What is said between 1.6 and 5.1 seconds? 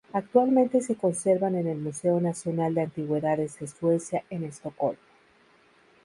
el Museo Nacional de Antigüedades de Suecia en Estocolmo.